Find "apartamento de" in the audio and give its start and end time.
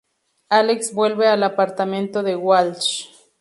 1.43-2.35